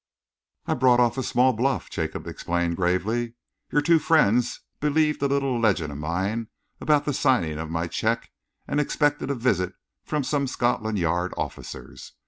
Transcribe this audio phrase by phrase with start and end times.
[0.65, 3.35] "I brought off a small bluff," Jacob explained gravely.
[3.71, 6.47] "Your two friends believed a little legend of mine
[6.79, 8.31] about the signing of my cheque
[8.67, 12.13] and expected a visit from some Scotland Yard officers.